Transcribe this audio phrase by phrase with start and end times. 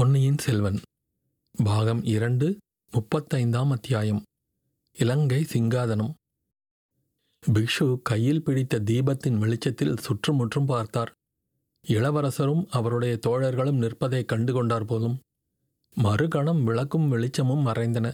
[0.00, 0.78] பொன்னியின் செல்வன்
[1.64, 2.58] பாகம் இரண்டு
[2.92, 4.22] முப்பத்தைந்தாம் அத்தியாயம்
[4.96, 6.12] இலங்கை சிங்காதனம்.
[7.52, 11.12] பிக்ஷு கையில் பிடித்த தீபத்தின் வெளிச்சத்தில் சுற்றுமுற்றும் பார்த்தார்.
[11.86, 15.18] இளவரசரும் அவருடைய தோழர்களும் நிற்பதைக் கண்டு கொண்டார் போலும்
[15.96, 18.12] மறுகணம் விளக்கும் வெளிச்சமும் மறைந்தன.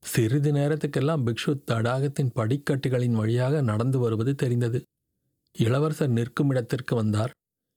[0.00, 4.82] சிறிது நேரத்துக்கெல்லாம் பிக்ஷு தடாகத்தின் படிக்கட்டுகளின் வழியாக நடந்து வருவது தெரிந்தது.
[5.52, 7.30] இளவரசர் நிற்கும் இடத்திற்கு வந்தார்.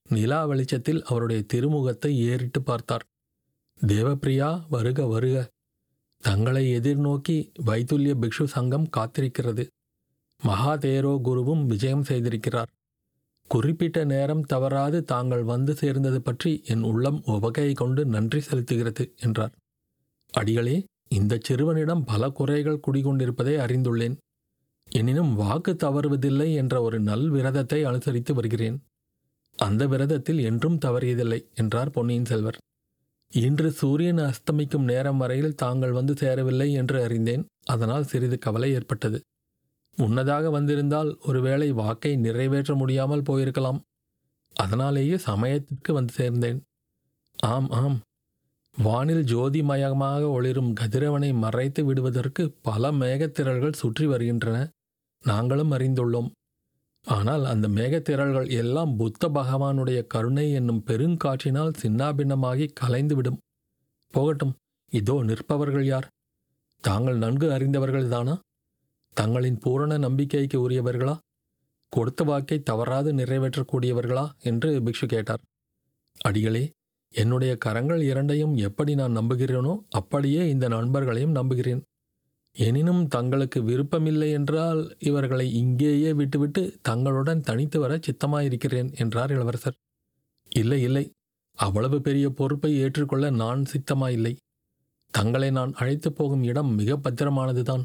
[0.10, 3.08] நிலா வெளிச்சத்தில் அவருடைய திருமுகத்தை ஏறிட்டு பார்த்தார்.
[3.82, 5.50] தேவப்பிரியா வருக வருக.
[6.24, 9.68] தங்களை எதிர்நோக்கி வைத்துல்ய பிக்ஷு சங்கம் காத்திருக்கிறது.
[10.48, 12.68] மகாதேரோ குருவும் விஜயம் செய்திருக்கிறார்.
[13.48, 19.52] குறிப்பிட்ட நேரம் தவறாது தாங்கள் வந்து சேர்ந்தது பற்றி என் உள்ளம் உவகையை கொண்டு நன்றி செலுத்துகிறது என்றார்.
[20.34, 24.18] அடிகளே இந்த சிறுவனிடம் பல குறைகள் குடிகொண்டிருப்பதை அறிந்துள்ளேன்.
[24.92, 28.82] எனினும் வாக்கு தவறுவதில்லை என்ற ஒரு நல் விரதத்தை அனுசரித்து வருகிறேன்.
[29.56, 32.58] அந்த விரதத்தில் என்றும் தவறியதில்லை என்றார் பொன்னியின் செல்வர்.
[33.34, 37.46] இன்று சூரியன் அஸ்தமிக்கும் நேரம் வரையில் தாங்கள் வந்து சேரவில்லை என்று அறிந்தேன்.
[37.66, 39.22] அதனால் சிறிது கவலை ஏற்பட்டது.
[39.96, 43.80] முன்னதாக வந்திருந்தால் ஒருவேளை வாக்கை நிறைவேற்ற முடியாமல் போயிருக்கலாம்.
[44.54, 46.60] அதனாலேயே சமயத்திற்கு வந்து சேர்ந்தேன்.
[47.38, 48.00] ஆம் ஆம்.
[48.78, 54.70] வானில் ஜோதிமயமாக ஒளிரும் கதிரவனை மறைத்து விடுவதற்கு பல மேகத்திரள்கள் சுற்றி வருகின்றன.
[55.24, 56.30] நாங்களும் அறிந்துள்ளோம்.
[57.10, 63.40] ஆனால் அந்த மேகத்திரள்கள் எல்லாம் புத்த பகவானுடைய கருணை என்னும் பெருங்காற்றினால் சின்னாபின்னமாகி கலைந்துவிடும்.
[64.14, 64.54] போகட்டும்
[64.92, 66.08] இதோ நிற்பவர்கள் யார்?
[66.84, 68.36] தாங்கள் நன்கு அறிந்தவர்கள்தானா
[69.14, 71.18] தங்களின் பூரண நம்பிக்கைக்கு உரியவர்களா?
[71.94, 74.26] கொடுத்த வாக்கை தவறாது நிறைவேற்றக்கூடியவர்களா?
[74.40, 75.42] என்று பிக்ஷு கேட்டார்.
[76.22, 76.64] அடிகளே
[77.14, 81.82] என்னுடைய கரங்கள் இரண்டையும் எப்படி நான் நம்புகிறேனோ அப்படியே இந்த நண்பர்களையும் நம்புகிறேன்.
[82.60, 89.78] எனினும் தங்களுக்கு விருப்பமில்லை என்றால் இவர்களை இங்கேயே விட்டுவிட்டு தங்களுடன் தனித்து வர சித்தமாயிருக்கிறேன் என்றார் இளவரசர்.
[90.52, 91.12] இல்லை இல்லை.
[91.54, 94.34] அவ்வளவு பெரிய பொறுப்பை ஏற்றுக்கொள்ள நான் சித்தமாயில்லை.
[95.12, 97.84] தங்களை நான் அழைத்து போகும் இடம் மிக பத்திரமானதுதான்.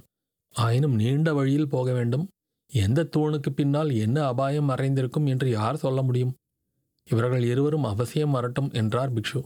[0.54, 2.28] ஆயினும் நீண்ட வழியில் போக வேண்டும்.
[2.72, 6.34] எந்த தூணுக்கு பின்னால் என்ன அபாயம் மறைந்திருக்கும் என்று யார் சொல்ல முடியும்?
[7.08, 9.40] இவர்கள் இருவரும் அவசியம் வரட்டும் என்றார் பிக்ஷு.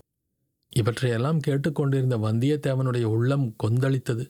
[0.72, 4.27] இவற்றையெல்லாம் கேட்டுக்கொண்டிருந்த வந்தியத்தேவனுடைய உள்ளம் கொந்தளித்தது.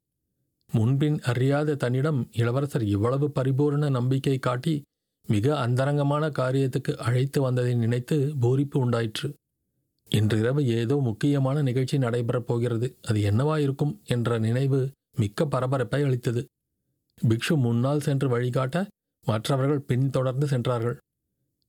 [0.73, 4.83] முன்பின் அறியாத தன்னிடம் இளவரசர் இவ்வளவு பரிபூரண நம்பிக்கை காட்டி
[5.27, 9.29] மிக அந்தரங்கமான காரியத்துக்கு அழைத்து வந்ததை நினைத்து பூரிப்பு உண்டாயிற்று.
[10.09, 12.97] இன்றிரவு ஏதோ முக்கியமான நிகழ்ச்சி நடைபெறப் போகிறது.
[13.03, 16.47] அது என்னவாயிருக்கும் என்ற நினைவு மிக்க பரபரப்பை அளித்தது.
[17.29, 18.87] பிக்ஷு முன்னால் சென்று வழிகாட்ட
[19.27, 20.97] மற்றவர்கள் பின்தொடர்ந்து சென்றார்கள்.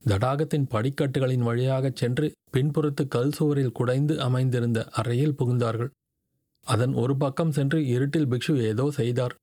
[0.07, 5.89] தடாகத்தின் படிக்கட்டுகளின் வழியாகச் சென்று பின்புறத்து கல் சுவரில் குடைந்து அமைந்திருந்த அறையில் புகுந்தார்கள்.
[6.69, 9.35] அதன் ஒரு பக்கம் சென்று இருட்டில் பிக்ஷு ஏதோ செய்தார்.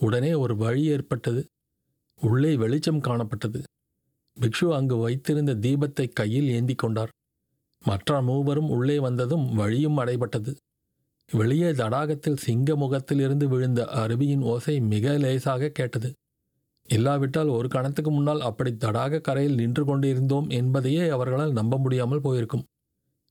[0.00, 1.42] உடனே ஒரு வழி ஏற்பட்டது.
[2.20, 3.60] உள்ளே வெளிச்சம் காணப்பட்டது.
[4.36, 7.12] பிக்ஷு அங்கு வைத்திருந்த தீபத்தை கையில் ஏந்தி கொண்டார்.
[7.84, 10.52] மற்ற மூவரும் உள்ளே வந்ததும் வழியும் அடைபட்டது.
[11.30, 16.10] வெளியே தடாகத்தில் சிங்க முகத்திலிருந்து விழுந்த அருவியின் ஓசை மிக லேசாக கேட்டது.
[16.88, 22.66] இல்லாவிட்டால் ஒரு கணத்துக்கு முன்னால் அப்படி தடாக கரையில் நின்று கொண்டிருந்தோம் என்பதையே அவர்களால் நம்ப முடியாமல் போயிருக்கும்.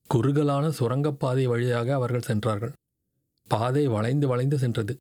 [0.10, 2.76] குறுகலான சுரங்கப்பாதை வழியாக அவர்கள் சென்றார்கள்.
[3.48, 4.96] பாதை வளைந்து வளைந்து சென்றது.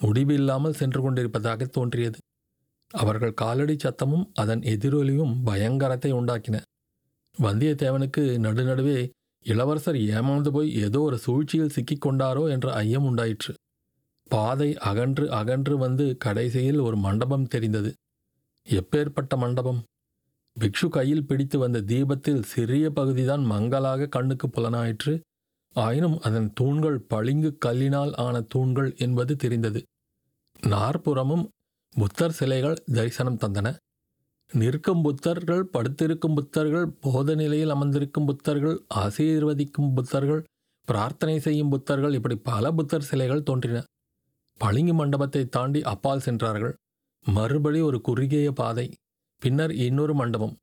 [0.00, 2.18] முடிவில்லாமல் சென்று கொண்டிருப்பதாக தோன்றியது.
[2.94, 6.60] அவர்கள் காலடி சத்தமும் அதன் எதிரொலியும் பயங்கரத்தை உண்டாக்கின.
[7.38, 8.98] வந்தியத்தேவனுக்கு நடுநடுவே
[9.46, 13.54] இளவரசர் ஏமாந்து போய் ஏதோ ஒரு சூழ்ச்சியில் சிக்கிக் கொண்டாரோ என்ற ஐயம் உண்டாயிற்று.
[14.30, 17.92] பாதை அகன்று அகன்று வந்து கடைசியில் ஒரு மண்டபம் தெரிந்தது.
[18.66, 19.82] எப்பேற்பட்ட மண்டபம்?
[20.56, 25.20] பிக்ஷு கையில் பிடித்து வந்த தீபத்தில் சிறிய பகுதிதான் மங்களாக கண்ணுக்கு புலனாயிற்று.
[25.76, 29.80] ஆயினும் அதன் தூண்கள் பளிங்கு கல்லினால் ஆன தூண்கள் என்பது தெரிந்தது.
[30.62, 31.44] நாற்புறமும்
[31.96, 33.68] புத்தர் சிலைகள் தரிசனம் தந்தன.
[34.52, 40.42] நிற்கும் புத்தர்கள் படுத்திருக்கும் புத்தர்கள் போத நிலையில் அமர்ந்திருக்கும் புத்தர்கள் ஆசீர்வதிக்கும் புத்தர்கள்
[40.88, 43.78] பிரார்த்தனை செய்யும் புத்தர்கள் இப்படி பல புத்தர் சிலைகள் தோன்றின.
[44.60, 46.74] பளிங்கு மண்டபத்தை தாண்டி அப்பால் சென்றார்கள்.
[47.26, 48.86] மறுபடி ஒரு குறுகிய பாதை
[49.42, 50.54] பின்னர் இன்னொரு மண்டபம்.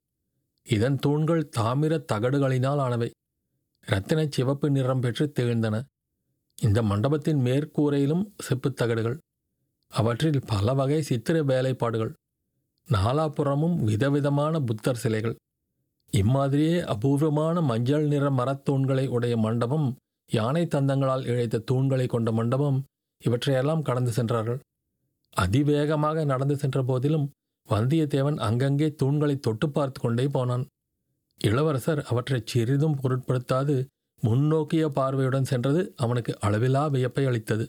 [0.68, 3.10] இதன் தூண்கள் தாமிர தகடுகளினால் ஆனவை.
[3.88, 5.82] இரத்தின சிவப்பு நிறம் பெற்று திகழ்ந்தன
[6.62, 9.18] இந்த மண்டபத்தின் மேற்கூரையிலும் செப்புத் தகடுகள்
[9.88, 12.14] அவற்றில் பல வகை சித்திர வேலைப்பாடுகள்
[12.92, 15.36] நாலாபுறமும் விதவிதமான புத்தர் சிலைகள்.
[16.12, 19.96] இம்மாதிரியே அபூர்வமான மஞ்சள் நிற மரத்தூண்களை உடைய மண்டபம்
[20.30, 22.84] யானை தந்தங்களால் இழைத்த தூண்களை கொண்ட மண்டபம்
[23.24, 24.60] இவற்றையெல்லாம் கடந்து சென்றார்கள்.
[25.32, 27.30] அதிவேகமாக நடந்து சென்ற போதிலும்
[27.70, 30.66] வந்தியத்தேவன் அங்கங்கே தூண்களை தொட்டு பார்த்து கொண்டே போனான்.
[31.48, 33.86] இளவரசர் அவற்றை சிறிதும் பொருட்படுத்தாது
[34.22, 37.68] முன்னோக்கிய பார்வையுடன் சென்றது அவனுக்கு அளவிலா வியப்பை அளித்தது.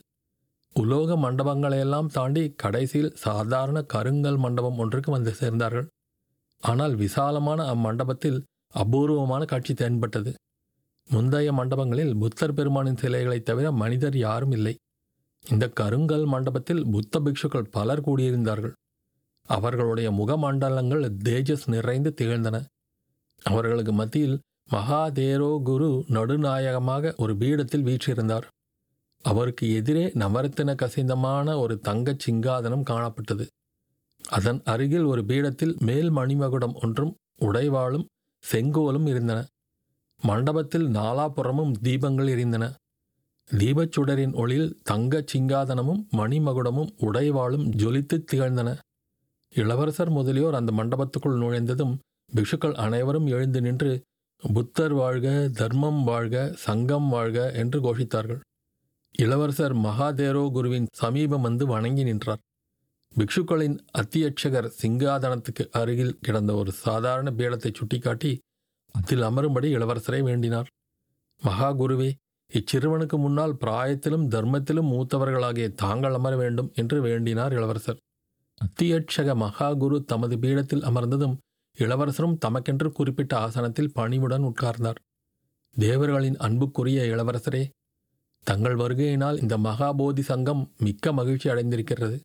[0.74, 5.86] உலோக மண்டபங்களையெல்லாம் தாண்டி கடைசியில் சாதாரண கருங்கல் மண்டபம் ஒன்றுக்கு வந்து சேர்ந்தார்கள்.
[6.60, 10.34] ஆனால் விசாலமான அம்மண்டபத்தில் அபூர்வமான காட்சி தென்பட்டது.
[11.08, 14.74] முந்தைய மண்டபங்களில் புத்தர் பெருமானின் சிலைகளைத் தவிர மனிதர் யாரும் இல்லை.
[15.50, 18.72] இந்த கருங்கல் மண்டபத்தில் புத்த பிக்ஷுக்கள் பலர் கூடியிருந்தார்கள்.
[19.46, 22.64] அவர்களுடைய முகமண்டலங்கள் தேஜஸ் நிறைந்து திகழ்ந்தன.
[23.44, 24.36] அவர்களுக்கு மத்தியில்
[24.70, 28.46] மகாதேரோ குரு நடுநாயகமாக ஒரு பீடத்தில் வீற்றிருந்தார்.
[29.24, 33.44] அவருக்கு எதிரே நவரத்தின கசிந்தமான ஒரு தங்கச் சிங்காதனம் காணப்பட்டது.
[34.28, 38.06] அதன் அருகில் ஒரு பீடத்தில் மேல் மணிமகுடம் ஒன்றும் உடைவாளும்
[38.44, 39.38] செங்கோலும் இருந்தன.
[40.22, 42.64] மண்டபத்தில் நாலாபுறமும் தீபங்கள் எரிந்தன.
[43.50, 48.68] தீபச்சுடரின் ஒளியில் தங்கச் சிங்காதனமும் மணிமகுடமும் உடைவாளும் ஜொலித்து திகழ்ந்தன.
[49.54, 51.94] இளவரசர் முதலியோர் அந்த மண்டபத்துக்குள் நுழைந்ததும்
[52.30, 53.90] பிக்ஷுக்கள் அனைவரும் எழுந்து நின்று
[54.42, 58.40] புத்தர் வாழ்க தர்மம் வாழ்க சங்கம் வாழ்க என்று கோஷித்தார்கள்.
[59.14, 62.40] இளவரசர் மகாதேரோ குருவின் சமீபம் வந்து வணங்கி நின்றார்.
[63.16, 68.32] பிக்ஷுக்களின் அத்தியட்சகர் சிங்காதனத்துக்கு அருகில் கிடந்த ஒரு சாதாரண பீடத்தை சுட்டிக்காட்டி
[68.94, 70.68] அதில் அமரும்படி இளவரசரை வேண்டினார்.
[71.42, 72.10] மகா குருவே
[72.52, 78.00] இச்சிறுவனுக்கு முன்னால் பிராயத்திலும் தர்மத்திலும் மூத்தவர்களாகிய தாங்கள் அமர வேண்டும் என்று வேண்டினார் இளவரசர்.
[78.60, 81.36] அத்தியட்சக மகாகுரு தமது பீடத்தில் அமர்ந்ததும்
[81.78, 85.00] இளவரசரும் தமக்கென்று குறிப்பிட்ட ஆசனத்தில் பணிவுடன் உட்கார்ந்தார்.
[85.76, 87.62] தேவர்களின் அன்புக்குரிய இளவரசரே
[88.46, 92.20] தங்கள் வருகையினால் இந்த மகாபோதி சங்கம் மிக்க மகிழ்ச்சி அடைந்திருக்கிறது.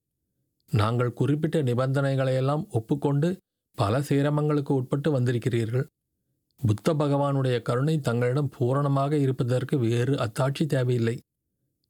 [0.72, 3.38] நாங்கள் குறிப்பிட்ட நிபந்தனைகளையெல்லாம் ஒப்புக்கொண்டு
[3.78, 5.86] பல சிரமங்களுக்கு உட்பட்டு வந்திருக்கிறீர்கள்.
[6.62, 11.16] புத்த பகவானுடைய கருணை தங்களிடம் பூரணமாக இருப்பதற்கு வேறு அத்தாட்சி தேவையில்லை.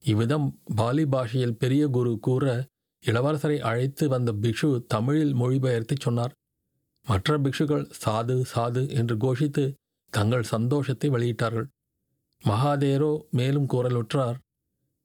[0.04, 2.66] இவ்விதம் பாலி பாஷையில் பெரிய குரு கூற
[3.04, 6.34] இளவரசரை அழைத்து வந்த பிக்ஷு தமிழில் மொழிபெயர்த்து சொன்னார்.
[7.10, 9.64] மற்ற பிக்ஷுக்கள் சாது சாது என்று கோஷித்து
[10.14, 11.68] தங்கள் சந்தோஷத்தை வெளியிட்டார்கள்.
[12.44, 14.38] மகாதேரோ மேலும் கூறலுற்றார்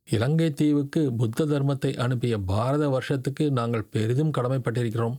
[0.08, 5.16] இலங்கை தீவுக்கு புத்த தர்மத்தை அனுப்பிய பாரத வருஷத்துக்கு நாங்கள் பெரிதும் கடமைப்பட்டிருக்கிறோம்.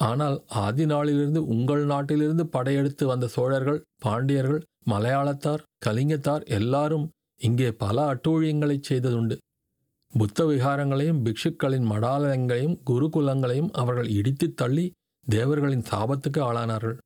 [0.00, 7.06] ஆனால் ஆதி நாளிலிருந்து உங்கள் நாட்டிலிருந்து படையெடுத்து வந்த சோழர்கள் பாண்டியர்கள் மலையாளத்தார் கலிங்கத்தார் எல்லாரும்
[7.40, 9.36] இங்கே பல அட்டூழியங்களைச் செய்ததுண்டு.
[10.14, 14.86] புத்த விகாரங்களையும் பிக்ஷுக்களின் மடாலயங்களையும் குருகுலங்களையும் அவர்கள் இடித்துத் தள்ளி
[15.30, 16.98] தேவர்களின் சாபத்துக்கு ஆளானார்கள்.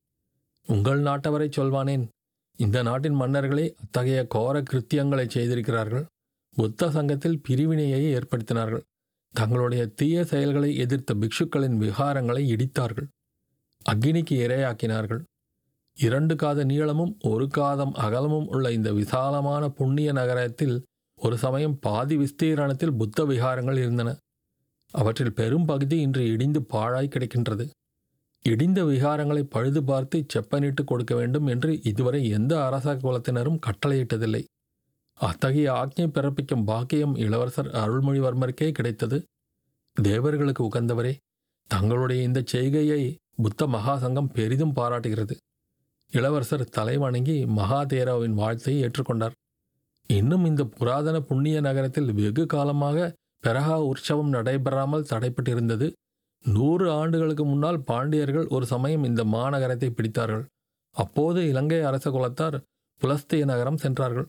[0.67, 2.05] உங்கள் நாட்டவரை சொல்வானேன்.
[2.57, 6.05] இந்த நாட்டின் மன்னர்களே அத்தகைய கோர கிருத்தியங்களை செய்திருக்கிறார்கள்.
[6.57, 8.85] புத்த சங்கத்தில் பிரிவினையை ஏற்படுத்தினார்கள்.
[9.35, 13.09] தங்களுடைய தீய செயல்களை எதிர்த்த பிக்ஷுக்களின் விகாரங்களை இடித்தார்கள்.
[13.91, 15.23] அக்னிக்கு இரையாக்கினார்கள்.
[15.95, 20.85] இரண்டு காத நீளமும் ஒரு காதம் அகலமும் உள்ள இந்த விசாலமான புண்ணிய நகரத்தில்
[21.17, 24.17] ஒரு சமயம் பாதி விஸ்தீரணத்தில் புத்த விகாரங்கள் இருந்தன.
[24.91, 27.71] அவற்றில் பெரும் பகுதி இன்று இடிந்து பாழாய் கிடக்கின்றது.
[28.45, 34.43] இடிந்த விகாரங்களை பழுது பார்த்து செப்பனிட்டு கொடுக்க வேண்டும் என்று இதுவரை எந்த அரச குலத்தினரும் கட்டளையிட்டதில்லை.
[35.19, 39.19] அத்தகைய ஆக்ஞை பிறப்பிக்கும் பாக்கியம் இளவரசர் அருள்மொழிவர்மருக்கே கிடைத்தது.
[39.97, 41.13] தேவர்களுக்கு உகந்தவரே
[41.71, 43.01] தங்களுடைய இந்த செய்கையை
[43.37, 45.35] புத்த மகாசங்கம் பெரிதும் பாராட்டுகிறது.
[46.13, 49.37] இளவரசர் தலைவணங்கி மகாதேராவின் வாழ்த்தை ஏற்றுக்கொண்டார்.
[50.11, 53.15] இன்னும் இந்த புராதன புண்ணிய நகரத்தில் வெகு காலமாக
[53.45, 55.87] பெரகா உற்சவம் நடைபெறாமல் தடைப்பட்டிருந்தது.
[56.45, 60.45] நூறு ஆண்டுகளுக்கு முன்னால் பாண்டியர்கள் ஒரு சமயம் இந்த மாநகரத்தை பிடித்தார்கள்.
[60.97, 62.57] அப்போது இலங்கை அரச குலத்தார்
[63.03, 64.27] புலஸ்திய நகரம் சென்றார்கள்.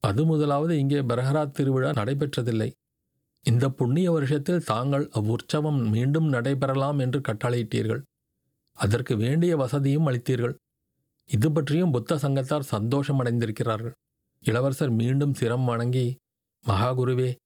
[0.00, 2.72] அது முதலாவது இங்கே பெரஹராத் திருவிழா நடைபெற்றதில்லை.
[3.42, 8.02] இந்த புண்ணிய வருஷத்தில் தாங்கள் அவ்வுற்சவம் மீண்டும் நடைபெறலாம் என்று கட்டளையிட்டீர்கள்.
[8.72, 10.54] அதற்கு வேண்டிய வசதியும் அளித்தீர்கள்.
[11.30, 13.94] இது பற்றியும் புத்த சங்கத்தார் சந்தோஷமடைந்திருக்கிறார்கள்.
[14.44, 16.16] இளவரசர் மீண்டும் சிரம் வணங்கி
[16.64, 17.36] மகாகுருவே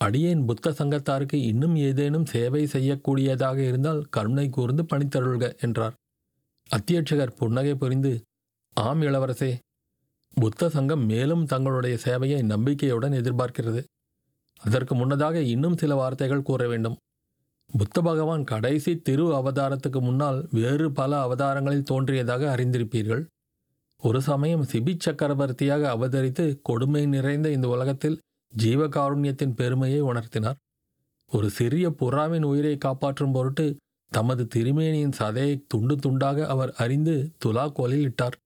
[0.00, 5.94] அடியேன் புத்த சங்கத்தாருக்கு இன்னும் ஏதேனும் சேவை செய்யக்கூடியதாக இருந்தால் கருணை கூர்ந்து பணித்தருள்க என்றார்.
[6.70, 8.12] அத்தியட்சகர் புன்னகை புரிந்து
[8.76, 9.50] ஆம் இளவரசே
[10.36, 13.82] புத்த சங்கம் மேலும் தங்களுடைய சேவையை நம்பிக்கையுடன் எதிர்பார்க்கிறது.
[14.60, 16.96] அதற்கு முன்னதாக இன்னும் சில வார்த்தைகள் கூற வேண்டும்.
[17.70, 23.22] புத்த பகவான் கடைசி திரு அவதாரத்துக்கு முன்னால் வேறு பல அவதாரங்களில் தோன்றியதாக அறிந்திருப்பீர்கள்.
[24.02, 28.20] ஒரு சமயம் சிபி சக்கரவர்த்தியாக அவதரித்து கொடுமை நிறைந்த இந்த உலகத்தில்
[28.62, 30.58] ஜீவகாருண்யத்தின் பெருமையை உணர்த்தினார்.
[31.32, 33.66] ஒரு சிறிய புறாவின் உயிரை காப்பாற்றும் பொருட்டு
[34.12, 38.36] தமது திருமேனியின் சதையை துண்டு துண்டாக அவர் அறிந்து துலாக்கோலில் இட்டார்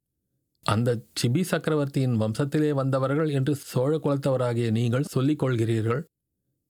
[0.67, 0.89] அந்த
[1.21, 6.03] சிபி சக்கரவர்த்தியின் வம்சத்திலே வந்தவர்கள் என்று சோழ குலத்தவராகிய நீங்கள் சொல்லிக் கொள்கிறீர்கள்.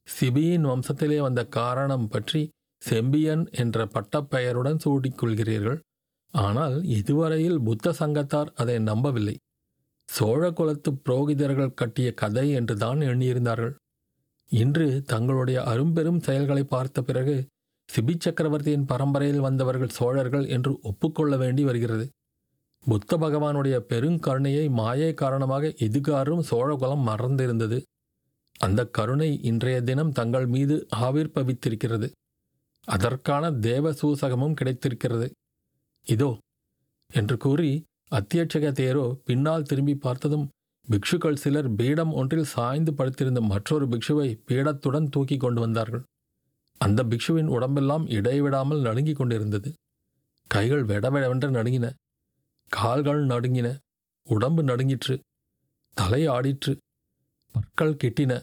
[0.08, 2.42] சிபியின் வம்சத்திலே வந்த காரணம் பற்றி
[2.82, 5.78] செம்பியன் என்ற பட்டப்பெயருடன் சூட்டிக்கொள்கிறீர்கள்
[6.34, 9.36] ஆனால் இதுவரையில் புத்த சங்கத்தார் அதை நம்பவில்லை.
[10.10, 13.74] சோழ குலத்து புரோகிதர்கள் கட்டிய கதை என்று தான் எண்ணியிருந்தார்கள்.
[14.50, 17.34] இன்று தங்களுடைய அரும்பெரும் செயல்களை பார்த்த பிறகு
[17.88, 22.04] சிபி சக்கரவர்த்தியின் பரம்பரையில் வந்தவர்கள் சோழர்கள் என்று ஒப்புக்கொள்ள வேண்டி வருகிறது.
[22.86, 27.78] புத்த பகவானுடைய பெருங்கருணையை மாயை காரணமாக இதுகாரும் சோழகுலம் மறந்திருந்தது.
[28.60, 30.76] அந்த கருணை இன்றைய தினம் தங்கள் மீது
[31.06, 32.08] ஆவிர்ப்பவித்திருக்கிறது.
[32.88, 35.26] அதற்கான தேவ சூசகமும் கிடைத்திருக்கிறது.
[36.06, 36.30] இதோ
[37.10, 37.70] என்று கூறி
[38.10, 40.48] அத்தியட்சக தேரோ பின்னால் திரும்பி பார்த்ததும்
[40.90, 46.02] பிக்ஷுக்கள் சிலர் பீடம் ஒன்றில் சாய்ந்து படுத்திருந்த மற்றொரு பிக்ஷுவை பீடத்துடன் தூக்கி கொண்டு வந்தார்கள்.
[46.78, 49.72] அந்த பிக்ஷுவின் உடம்பெல்லாம் இடைவிடாமல் நடுங்கிக் கொண்டிருந்தது.
[50.46, 51.92] கைகள் வெடவெடவென்று நடுங்கின.
[52.68, 53.76] கால்கள் நடுங்கின.
[54.24, 55.20] உடம்பு நடுங்கிற்று.
[55.94, 56.76] தலை ஆடிற்று.
[57.52, 58.40] பற்கள் கிட்டின.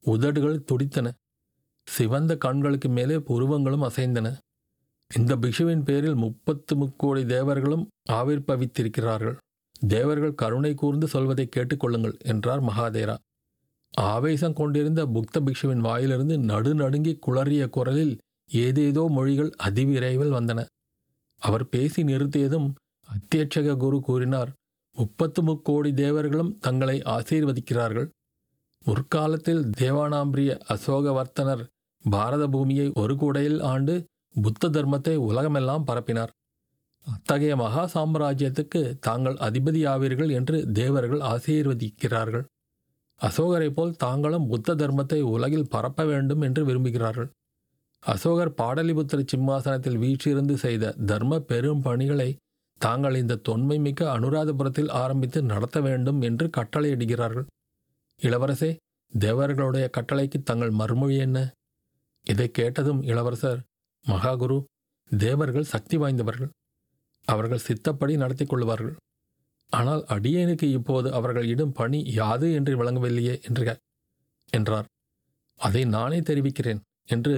[0.00, 1.12] உதடுகள் துடித்தன.
[1.84, 4.36] சிவந்த கண்களுக்கு மேலே புருவங்களும் அசைந்தன.
[5.10, 9.36] இந்த பிக்ஷுவின் பேரில் முப்பத்து முக்கோடி தேவர்களும் ஆவிர்பவித்திருக்கிறார்கள்.
[9.88, 13.16] தேவர்கள் கருணை கூர்ந்து சொல்வதை கேட்டுக்கொள்ளுங்கள் என்றார் மகாதேரா.
[13.94, 18.14] ஆவேசம் கொண்டிருந்த புக்த பிக்ஷுவின் வாயிலிருந்து நடுநடுங்கி குளறிய குரலில்
[18.50, 20.60] ஏதேதோ மொழிகள் அதிவிரைவில் வந்தன.
[21.42, 22.68] அவர் பேசி நிறுத்தியதும்
[23.08, 24.50] அத்தியட்சக குரு கூறினார்
[24.96, 28.08] முப்பத்து முக்கோடி தேவர்களும் தங்களை ஆசீர்வதிக்கிறார்கள்.
[28.84, 31.62] முற்காலத்தில் தேவானாம்பிரிய அசோகவர்த்தனர்
[32.04, 33.94] பாரத பூமியை ஒரு கூடையில் ஆண்டு
[34.34, 36.32] புத்த தர்மத்தை உலகமெல்லாம் பரப்பினார்.
[37.06, 42.44] அத்தகைய மகா சாம்ராஜ்யத்துக்கு தாங்கள் அதிபதியாவீர்கள் என்று தேவர்கள் ஆசீர்வதிக்கிறார்கள்.
[43.20, 47.30] அசோகரை போல் தாங்களும் புத்த தர்மத்தை உலகில் பரப்ப வேண்டும் என்று விரும்புகிறார்கள்.
[48.02, 52.28] அசோகர் பாடலிபுத்திர சிம்மாசனத்தில் வீற்றிருந்து செய்த தர்ம பெரும் பணிகளை
[52.80, 57.46] தாங்கள் இந்த தொன்மை மிக்க அனுராதபுரத்தில் ஆரம்பித்து நடத்த வேண்டும் என்று கட்டளையிடுகிறார்கள்.
[58.20, 58.70] இளவரசே
[59.12, 61.38] தேவர்களுடைய கட்டளைக்கு தங்கள் மறுமொழி என்ன?
[62.26, 63.60] இதை கேட்டதும் இளவரசர்
[64.04, 64.58] மகாகுரு
[65.10, 66.50] தேவர்கள் சக்தி வாய்ந்தவர்கள்.
[67.28, 68.96] அவர்கள் சித்தப்படி நடத்தி கொள்வார்கள்.
[69.72, 73.64] ஆனால் அடியேனுக்கு இப்போது அவர்கள் இடும் பணி யாது என்று விளங்கவில்லையே என்று
[74.52, 74.86] என்றார்.
[75.60, 77.34] அதை நானே தெரிவிக்கிறேன் என்று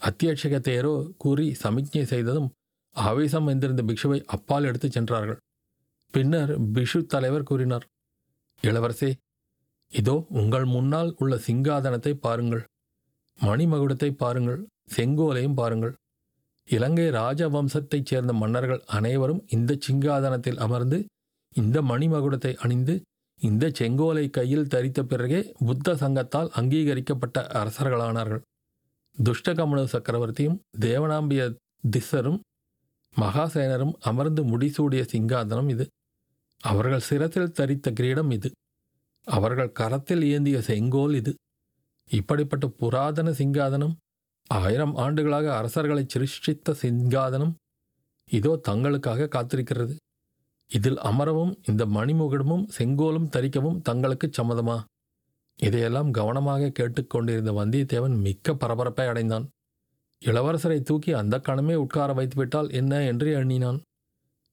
[0.00, 2.48] அத்தியட்சக தேரோ கூறி சமிக்ஞை செய்ததும்
[2.96, 5.40] ஆவேசம் வந்திருந்த பிக்ஷுவை அப்பால் எடுத்துச் சென்றார்கள்.
[6.14, 7.84] பின்னர் பிஷு தலைவர் கூறினார்
[8.62, 9.10] இளவரசே
[9.92, 12.64] இதோ உங்கள் முன்னால் உள்ள சிங்காதனத்தை பாருங்கள்.
[13.38, 14.60] மணிமகுடத்தை பாருங்கள்.
[14.96, 15.94] செங்கோலையும் பாருங்கள்.
[16.68, 21.04] இலங்கை ராஜவம்சத்தைச் சேர்ந்த மன்னர்கள் அனைவரும் இந்த சிங்காதனத்தில் அமர்ந்து
[21.54, 23.02] இந்த மணிமகுடத்தை அணிந்து
[23.40, 28.42] இந்த செங்கோலை கையில் தரித்த பிறகே புத்த சங்கத்தால் அங்கீகரிக்கப்பட்ட அரசர்களானார்கள்.
[29.16, 31.56] துஷ்டகமனு சக்கரவர்த்தியும் தேவனாம்பிய
[31.96, 32.38] திஸ்ஸரும்
[33.16, 35.86] மகாசேனரும் அமர்ந்து முடிசூடிய சிங்காதனம் இது.
[36.60, 38.50] அவர்கள் சிரத்தில் தரித்த கிரீடம் இது.
[39.26, 41.34] அவர்கள் கரத்தில் ஏந்திய செங்கோல் இது.
[42.10, 43.94] இப்படிப்பட்ட புராதன சிங்காதனம்
[44.50, 47.54] ஆயிரம் ஆண்டுகளாக அரசர்களை சிருஷ்டித்த சிங்காதனம்
[48.30, 49.94] இதோ தங்களுக்காக காத்திருக்கிறது.
[50.70, 54.76] இதில் அமரவும் இந்த மணிமுகடமும் செங்கோலும் தரிக்கவும் தங்களுக்கு சம்மதமா?
[55.58, 59.46] இதையெல்லாம் கவனமாக கேட்டுக்கொண்டிருந்த வந்தியத்தேவன் மிக்க பரபரப்பை அடைந்தான்.
[60.22, 63.78] இளவரசரை தூக்கி அந்த கணமே உட்கார வைத்துவிட்டால் என்ன என்று எண்ணினான்.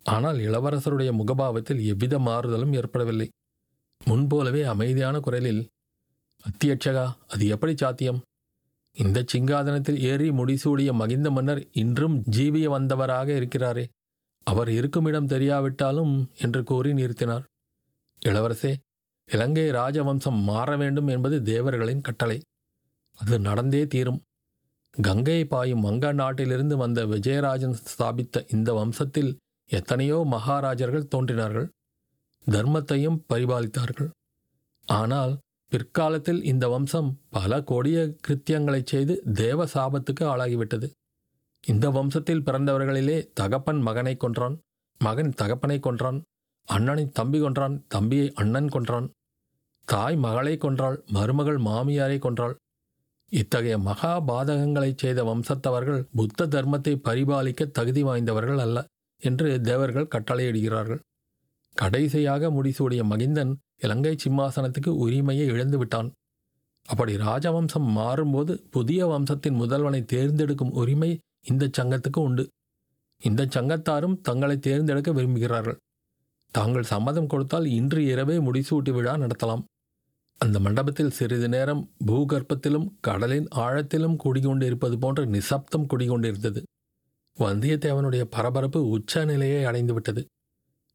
[0.05, 3.27] ஆனால் இளவரசருடைய முகபாவத்தில் எவ்வித மாறுதலும் ஏற்படவில்லை.
[4.01, 5.61] முன்போலவே அமைதியான குரலில்
[6.45, 8.19] அத்தியட்சகா அது எப்படி சாத்தியம்?
[8.97, 13.85] இந்த சிங்காதனத்தில் ஏறி முடிசூடிய மகிந்த மன்னர் இன்றும் ஜீவிய வந்தவராக இருக்கிறாரே.
[14.43, 17.45] அவர் இருக்குமிடம் தெரியாவிட்டாலும் என்று கூறி நிறுத்தினார்.
[18.21, 18.71] இளவரசே
[19.29, 22.37] இலங்கை ராஜவம்சம் மாற வேண்டும் என்பது தேவர்களின் கட்டளை.
[23.19, 24.21] அது நடந்தே தீரும்.
[24.95, 29.31] கங்கை பாயும் வங்க நாட்டிலிருந்து வந்த விஜயராஜன் ஸ்தாபித்த இந்த வம்சத்தில்
[29.69, 31.67] எத்தனையோ மகாராஜர்கள் தோன்றினார்கள்.
[32.47, 34.09] தர்மத்தையும் பரிபாலித்தார்கள்.
[34.87, 35.33] ஆனால்
[35.71, 40.87] பிற்காலத்தில் இந்த வம்சம் பல கொடிய கிருத்தியங்களை செய்து தேவ சாபத்துக்கு ஆளாகிவிட்டது.
[41.63, 44.55] இந்த வம்சத்தில் பிறந்தவர்களிலே தகப்பன் மகனை கொன்றான்
[45.01, 46.19] மகன் தகப்பனை கொன்றான்
[46.67, 49.07] அண்ணனை தம்பி கொன்றான் தம்பியை அண்ணன் கொன்றான்
[49.87, 52.55] தாய் மகளை கொன்றாள் மருமகள் மாமியாரை கொன்றாள்.
[53.31, 58.77] இத்தகைய மகா பாதகங்களைச் செய்த வம்சத்தவர்கள் புத்த தர்மத்தை பரிபாலிக்க தகுதி வாய்ந்தவர்கள் அல்ல
[59.21, 61.01] என்று தேவர்கள் கட்டளையிடுகிறார்கள்.
[61.77, 66.11] கடைசியாக முடிசூடிய மகிந்தன் இலங்கை சிம்மாசனத்துக்கு உரிமையை இழந்து விட்டான்.
[66.85, 72.47] அப்படி ராஜவம்சம் மாறும்போது புதிய வம்சத்தின் முதல்வனை தேர்ந்தெடுக்கும் உரிமை இந்த சங்கத்துக்கு உண்டு.
[73.21, 75.75] இந்த சங்கத்தாரும் தங்களை தேர்ந்தெடுக்க விரும்புகிறார்கள்.
[76.51, 79.63] தாங்கள் சம்மதம் கொடுத்தால் இன்று இரவே முடிசூட்டு விழா நடத்தலாம்.
[80.37, 86.61] அந்த மண்டபத்தில் சிறிது நேரம் பூகர்ப்பத்திலும் கடலின் ஆழத்திலும் குடிகொண்டிருப்பது போன்ற நிசப்தம் குடிகொண்டிருந்தது.
[87.37, 90.25] வந்தியத்தேவனுடைய பரபரப்பு உச்ச நிலையை அடைந்துவிட்டது.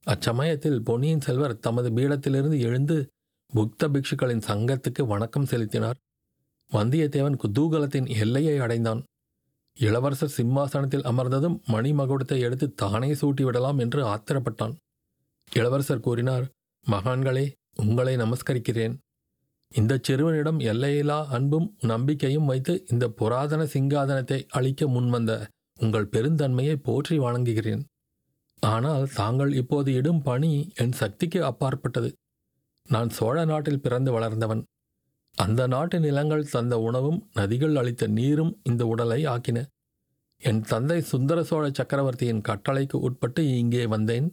[0.07, 2.97] அச்சமயத்தில் பொன்னியின் செல்வர் தமது பீடத்திலிருந்து எழுந்து
[3.53, 5.99] புக்த பிக்ஷுக்களின் சங்கத்துக்கு வணக்கம் செலுத்தினார்.
[6.73, 9.01] வந்தியத்தேவன் குதூகலத்தின் எல்லையை அடைந்தான்.
[9.77, 14.75] இளவரசர் சிம்மாசனத்தில் அமர்ந்ததும் மணிமகுடத்தை எடுத்து தானே சூட்டிவிடலாம் என்று ஆத்திரப்பட்டான்.
[15.53, 16.45] இளவரசர் கூறினார்
[16.87, 18.97] மகான்களே உங்களை நமஸ்கரிக்கிறேன்.
[19.73, 25.33] இந்த சிறுவனிடம் எல்லையில்லா அன்பும் நம்பிக்கையும் வைத்து இந்த புராதன சிங்காதனத்தை அளிக்க முன்வந்த
[25.81, 27.83] உங்கள் பெருந்தன்மையை போற்றி வணங்குகிறேன்.
[28.63, 32.11] ஆனால் தாங்கள் இப்போது இடும் பணி என் சக்திக்கு அப்பாற்பட்டது.
[32.89, 34.63] நான் சோழ நாட்டில் பிறந்து வளர்ந்தவன்.
[35.39, 39.59] அந்த நாட்டு நிலங்கள் தந்த உணவும் நதிகள் அளித்த நீரும் இந்த உடலை ஆக்கின.
[40.43, 44.27] என் தந்தை சுந்தர சோழ சக்கரவர்த்தியின் கட்டளைக்கு உட்பட்டு இங்கே வந்தேன்.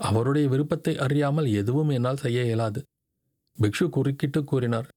[0.00, 2.80] அவருடைய விருப்பத்தை அறியாமல் எதுவும் என்னால் செய்ய இயலாது.
[3.58, 4.88] பிக்ஷு குறுக்கிட்டு கூறினார்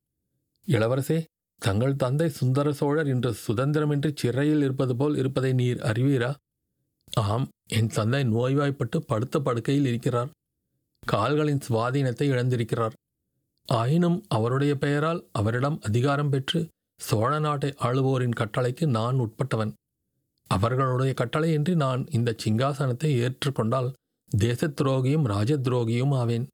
[0.68, 1.18] இளவரசே
[1.62, 6.32] தங்கள் தந்தை சுந்தர சோழர் இன்று சுதந்திரமின்றி சிறையில் இருப்பது போல் இருப்பதை நீர் அறிவீரா?
[7.14, 10.30] ஆம் என் தந்தை நோய்வாய்ப்பட்டு படுத்த படுக்கையில் இருக்கிறார்.
[11.04, 12.92] கால்களின் சுவாதீனத்தை இழந்திருக்கிறார்.
[13.66, 16.68] ஆயினும் அவருடைய பெயரால் அவரிடம் அதிகாரம் பெற்று
[17.00, 19.74] சோழ நாட்டை ஆளுவோரின் கட்டளைக்கு நான் உட்பட்டவன்.
[20.48, 23.94] அவர்களுடைய கட்டளையின்றி நான் இந்த சிங்காசனத்தை ஏற்றுக்கொண்டால்
[24.30, 26.48] தேச துரோகியும் ராஜ துரோகியும் ஆவேன்.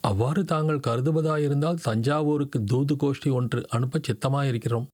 [0.00, 4.86] அவ்வாறு தாங்கள் கருதுவதாயிருந்தால் தஞ்சாவூருக்கு தூது கோஷ்டி ஒன்று அனுப்ப சித்தமாயிருக்கிறோம்.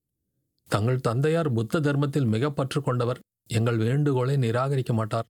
[0.67, 3.21] தங்கள் தந்தையார் புத்த தர்மத்தில் மிக பற்று கொண்டவர்.
[3.51, 5.29] எங்கள் வேண்டுகோளை நிராகரிக்க மாட்டார்.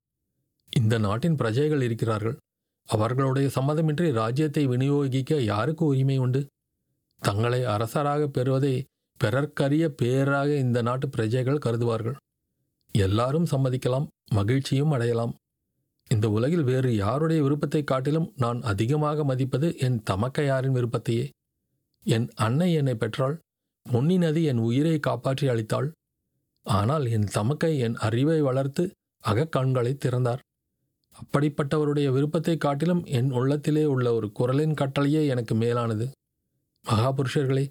[0.72, 2.36] இந்த நாட்டின் பிரஜைகள் இருக்கிறார்கள்.
[2.88, 6.40] அவர்களுடைய சம்மதமின்றி ராஜ்யத்தை விநியோகிக்க யாருக்கு உரிமை உண்டு?
[7.22, 8.74] தங்களை அரசராக பெறுவதை
[9.20, 12.16] பிறர்க்கரிய பேராக இந்த நாட்டு பிரஜைகள் கருதுவார்கள்.
[12.94, 15.34] எல்லாரும் சம்மதிக்கலாம் மகிழ்ச்சியும் அடையலாம்.
[16.10, 21.26] இந்த உலகில் வேறு யாருடைய விருப்பத்தை காட்டிலும் நான் அதிகமாக மதிப்பது என் தமக்கையாரின் விருப்பத்தையே.
[22.06, 23.36] என் அன்னை என்னை பெற்றாள்.
[23.86, 25.88] பொன்னி நதி என் உயிரை காப்பாற்றி அளித்தாள்.
[26.66, 28.84] ஆனால் என் தமக்கை என் அறிவை வளர்த்து
[29.24, 30.42] அகக்கண்களை திறந்தார்.
[31.18, 36.06] அப்படிப்பட்டவருடைய விருப்பத்தை காட்டிலும் என் உள்ளத்திலே உள்ள ஒரு குரலின் கட்டளையே எனக்கு மேலானது.
[36.84, 37.64] மகாபுருஷர்களே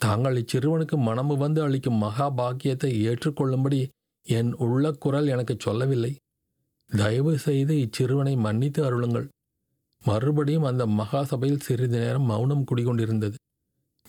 [0.00, 3.80] தாங்கள் இச்சிறுவனுக்கு மனமு வந்து அளிக்கும் மகா பாக்கியத்தை ஏற்றுக்கொள்ளும்படி
[4.26, 6.12] என் உள்ள குரல் எனக்கு சொல்லவில்லை.
[6.90, 9.28] தயவு செய்து இச்சிறுவனை மன்னித்து அருளுங்கள்.
[10.04, 13.36] மறுபடியும் அந்த மகா சபையில் சிறிது நேரம் மௌனம் குடிகொண்டிருந்தது.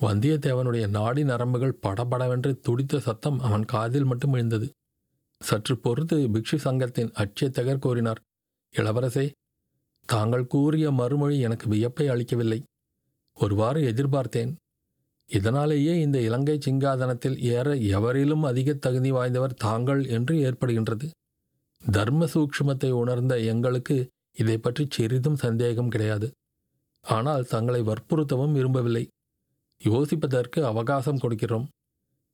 [0.01, 4.67] வந்தியத்தேவனுடைய நாடி நரம்புகள் படபடவென்று துடித்த சத்தம் அவன் காதில் மட்டும் விழுந்தது
[5.41, 8.21] சற்று பொறுத்து பிக்ஷு சங்கத்தின் அச்சத்தகர் கூறினார்
[8.73, 9.25] இளவரசே
[10.09, 12.59] தாங்கள் கூறிய மறுமொழி எனக்கு வியப்பை அளிக்கவில்லை.
[13.37, 14.51] ஒருவாறு எதிர்பார்த்தேன்.
[15.29, 21.07] இதனாலேயே இந்த இலங்கை சிங்காதனத்தில் ஏற எவரிலும் அதிக தகுதி வாய்ந்தவர் தாங்கள் என்று ஏற்படுகின்றது.
[21.81, 23.97] தர்ம சூக்ஷ்மத்தை உணர்ந்த எங்களுக்கு
[24.33, 26.27] இதை பற்றி சிறிதும் சந்தேகம் கிடையாது.
[27.05, 29.03] ஆனால் தங்களை வற்புறுத்தவும் விரும்பவில்லை.
[29.81, 31.65] யோசிப்பதற்கு அவகாசம் கொடுக்கிறோம்.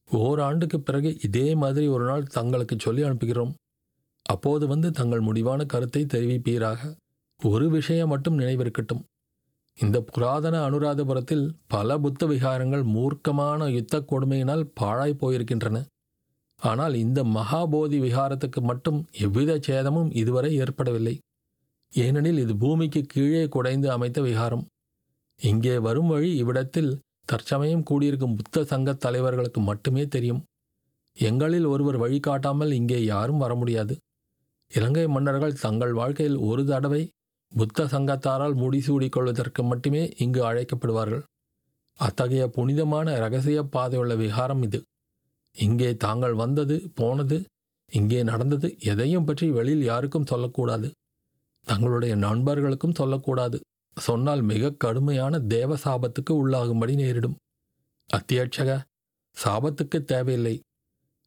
[0.10, 3.54] ஓராண்டுக்கு பிறகு இதே மாதிரி ஒரு நாள் தங்களுக்கு சொல்லி அனுப்புகிறோம்.
[4.26, 6.82] அப்போது வந்து தங்கள் முடிவான கருத்தை தெரிவிப்பீராக.
[7.42, 9.04] ஒரு விஷயம் மட்டும் நினைவிருக்கட்டும்.
[9.78, 15.78] இந்த புராதன அனுராதபுரத்தில் பல புத்த விகாரங்கள் மூர்க்கமான யுத்த கொடுமையினால் பாழாய் போயிருக்கின்றன.
[16.62, 21.16] ஆனால் இந்த மகாபோதி விகாரத்துக்கு மட்டும் எவ்வித சேதமும் இதுவரை ஏற்படவில்லை.
[21.94, 24.66] ஏனெனில் இது பூமிக்கு கீழே குடைந்து அமைத்த விகாரம்.
[25.42, 26.92] இங்கே வரும் வழி இவ்விடத்தில்
[27.32, 30.42] தற்சமயம் கூடியிருக்கும் புத்த சங்கத் தலைவர்களுக்கு மட்டுமே தெரியும்.
[31.18, 33.96] எங்களில் ஒருவர் வழிகாட்டாமல் இங்கே யாரும் வர முடியாது.
[34.72, 37.02] இலங்கை மன்னர்கள் தங்கள் வாழ்க்கையில் ஒரு தடவை
[37.52, 41.24] புத்த சங்கத்தாரால் முடிசூடிக்கொள்வதற்கு மட்டுமே இங்கு அழைக்கப்படுவார்கள்.
[42.00, 44.80] அத்தகைய புனிதமான இரகசிய பாதையுள்ள விகாரம் இது.
[45.56, 47.38] இங்கே தாங்கள் வந்தது போனது
[47.92, 50.88] இங்கே நடந்தது எதையும் பற்றி வெளியில் யாருக்கும் சொல்லக்கூடாது.
[51.68, 53.58] தங்களுடைய நண்பர்களுக்கும் சொல்லக்கூடாது.
[53.98, 57.36] சொன்னால் மிக கடுமையான தேவ சாபத்துக்கு உள்ளாகும்படி நேரிடும்.
[58.10, 58.72] அத்தியட்சக
[59.38, 60.56] சாபத்துக்கு தேவையில்லை.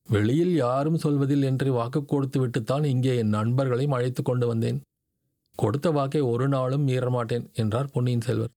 [0.09, 4.81] வெளியில் யாரும் சொல்வதில் என்று வாக்கு கொடுத்து விட்டுத்தான் இங்கே என் நண்பர்களையும் அழைத்து கொண்டு வந்தேன்.
[5.59, 8.53] கொடுத்த வாக்கை ஒரு நாளும் மீறமாட்டேன் என்றார் பொன்னியின் செல்வர்.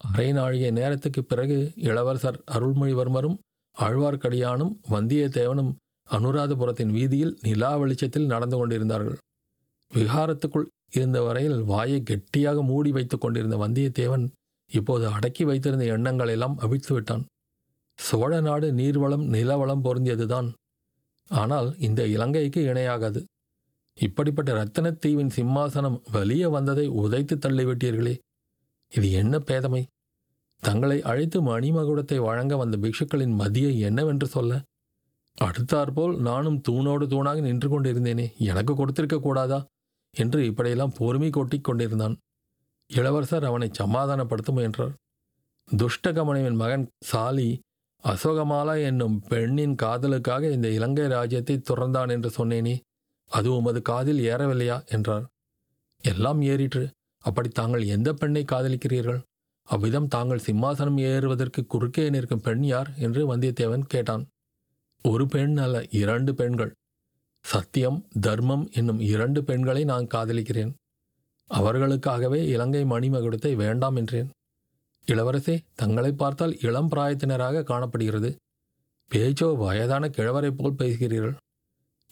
[0.00, 3.36] அரை நாழிகை நேரத்துக்கு பிறகு இளவரசர் அருள்மொழிவர்மரும்
[3.76, 5.70] ஆழ்வார்க்கடியானும் வந்தியத்தேவனும்
[6.08, 9.18] அனுராதபுரத்தின் வீதியில் நிலா வெளிச்சத்தில் நடந்து கொண்டிருந்தார்கள்.
[9.92, 14.28] விகாரத்துக்குள் இருந்த வரையில் வாயை கெட்டியாக மூடி வைத்துக் கொண்டிருந்த வந்தியத்தேவன்
[14.70, 17.24] இப்போது அடக்கி வைத்திருந்த எண்ணங்கள் எல்லாம் அவிழ்த்து விட்டான்.
[17.96, 20.52] சோழ நாடு நீர்வளம் நிலவளம் பொருந்தியதுதான்.
[21.28, 23.24] ஆனால் இந்த இலங்கைக்கு இணையாகாது.
[23.94, 28.18] இப்படிப்பட்ட ரத்தனத்தீவின் சிம்மாசனம் வலிய வந்ததை உதைத்து தள்ளிவிட்டீர்களே.
[28.90, 29.84] இது என்ன பேதமை?
[30.60, 34.62] தங்களை அழைத்து மணிமகுடத்தை வழங்க வந்த பிக்ஷுக்களின் மதியை என்னவென்று சொல்ல?
[35.40, 38.36] அடுத்தாற்போல் நானும் தூணோடு தூணாக நின்று கொண்டிருந்தேனே.
[38.38, 39.66] எனக்கு கொடுத்திருக்க கூடாதா?
[40.18, 42.16] என்று இப்படியெல்லாம் பொறுமை கொட்டிக் கொண்டிருந்தான்.
[42.86, 44.94] இளவரசர் அவனை சமாதானப்படுத்த முயன்றார்.
[45.76, 47.58] துஷ்டகமனின் மகன் சாலி
[48.04, 52.80] அசோகமாலா என்னும் பெண்ணின் காதலுக்காக இந்த இலங்கை ராஜ்யத்தை துறந்தான் என்று சொன்னேனே
[53.30, 54.86] அது உமது காதில் ஏறவில்லையா?
[54.86, 55.24] என்றார்.
[56.02, 56.90] எல்லாம் ஏறிற்று.
[57.18, 59.22] அப்படி தாங்கள் எந்த பெண்ணை காதலிக்கிறீர்கள்?
[59.62, 62.90] அவ்விதம் தாங்கள் சிம்மாசனம் ஏறுவதற்கு குறுக்கே நிற்கும் பெண் யார்?
[62.96, 64.26] என்று வந்தியத்தேவன் கேட்டான்.
[65.02, 66.72] ஒரு பெண் அல்ல இரண்டு பெண்கள்.
[67.46, 70.72] சத்தியம் தர்மம் என்னும் இரண்டு பெண்களை நான் காதலிக்கிறேன்.
[71.50, 74.28] அவர்களுக்காகவே இலங்கை மணிமகுடத்தை வேண்டாம் என்றேன்.
[75.06, 78.36] இளவரசே தங்களை பார்த்தால் இளம் பிராயத்தினராக காணப்படுகிறது.
[79.10, 81.36] பேச்சோ வயதான கிழவரைப் போல் பேசுகிறீர்கள்.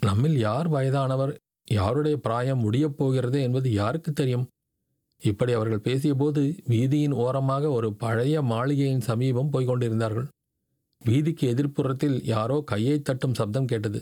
[0.03, 1.33] நம்மில் யார் வயதானவர்?
[1.69, 4.47] யாருடைய பிராயம் முடியப் போகிறது என்பது யாருக்கு தெரியும்?
[5.23, 10.29] இப்படி அவர்கள் பேசியபோது வீதியின் ஓரமாக ஒரு பழைய மாளிகையின் சமீபம் போய்க் கொண்டிருந்தார்கள்.
[11.05, 14.01] வீதிக்கு எதிர்ப்புறத்தில் யாரோ கையை தட்டும் சப்தம் கேட்டது.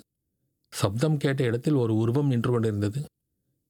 [0.73, 3.01] சப்தம் கேட்ட இடத்தில் ஒரு உருவம் நின்று கொண்டிருந்தது.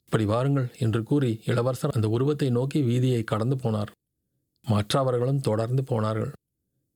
[0.05, 3.91] இப்படி வாருங்கள் என்று கூறி இளவரசர் அந்த உருவத்தை நோக்கி வீதியை கடந்து போனார்.
[4.67, 6.33] மற்றவர்களும் தொடர்ந்து போனார்கள்.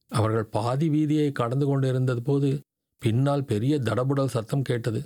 [0.08, 2.60] அவர்கள் பாதி வீதியை கடந்து கொண்டிருந்தது போது
[3.02, 5.04] பின்னால் பெரிய தடபுடல் சத்தம் கேட்டது.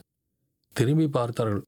[0.77, 1.63] திரும்பி பார்த்தார்கள்.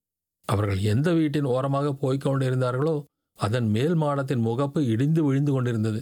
[0.49, 3.05] அவர்கள் எந்த வீட்டின் ஓரமாக போய்க் கொண்டிருந்தார்களோ
[3.39, 6.01] அதன் மேல் மாடத்தின் முகப்பு இடிந்து விழுந்து கொண்டிருந்தது.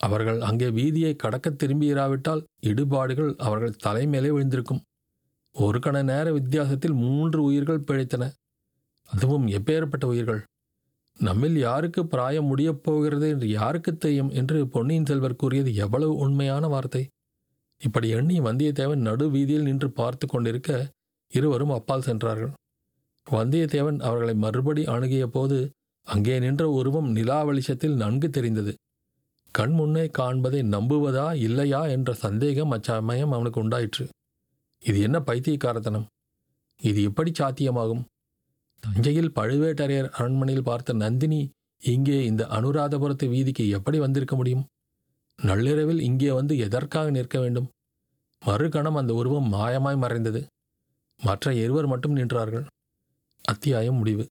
[0.00, 4.82] அவர்கள் அங்கே வீதியை கடக்கத் திரும்பியிராவிட்டால் இடுபாடுகள் அவர்கள் தலைமேலே விழுந்திருக்கும்.
[5.54, 8.24] ஒரு கண நேர வித்தியாசத்தில் மூன்று உயிர்கள் பிழைத்தன.
[9.10, 10.40] அதுவும் எப்பேற்பட்ட உயிர்கள்?
[11.20, 17.02] நம்மில் யாருக்கு பிராயம் முடியப் போகிறது என்று யாருக்கு தெரியும் என்று பொன்னியின் செல்வர் கூறியது எவ்வளவு உண்மையான வார்த்தை.
[17.78, 20.70] இப்படி எண்ணி வந்தியத்தேவன் நடு வீதியில் நின்று பார்த்து கொண்டிருக்க
[21.32, 22.52] இருவரும் அப்பால் சென்றார்கள்.
[23.26, 25.58] வந்தியத்தேவன் அவர்களை மறுபடி அணுகிய போது
[26.06, 28.74] அங்கே நின்ற உருவம் நிலா வெளிச்சத்தில் நன்கு தெரிந்தது.
[29.50, 34.04] கண் முன்னே காண்பதை நம்புவதா இல்லையா என்ற சந்தேகம் அச்சமயம் அவனுக்கு உண்டாயிற்று.
[34.84, 36.06] இது என்ன பைத்தியக்காரத்தனம்?
[36.80, 38.02] இது எப்படி சாத்தியமாகும்?
[38.80, 41.50] தஞ்சையில் பழுவேட்டரையர் அரண்மனையில் பார்த்த நந்தினி
[41.82, 44.64] இங்கே இந்த அனுராதபுரத்து வீதிக்கு எப்படி வந்திருக்க முடியும்?
[45.42, 47.68] நள்ளிரவில் இங்கே வந்து எதற்காக நிற்க வேண்டும்?
[48.42, 50.46] மறுகணம் அந்த உருவம் மாயமாய் மறைந்தது.
[51.20, 52.66] மற்ற இருவர் மட்டும் நின்றார்கள்.
[53.44, 54.26] அத்தியாயம் முடிவு.